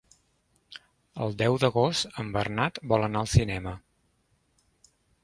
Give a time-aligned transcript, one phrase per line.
[1.25, 3.75] El deu d'agost en Bernat vol anar al cinema.